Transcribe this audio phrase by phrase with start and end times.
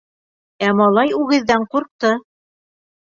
[0.67, 2.15] Ә малай үгеҙҙән ҡурҡты.